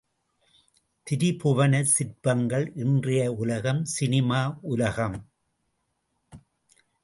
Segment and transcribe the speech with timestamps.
[1.07, 4.57] திரிபுவனச் சிற்பங்கள் இன்றைய உலகம் சினிமா
[4.61, 5.29] உலகம்.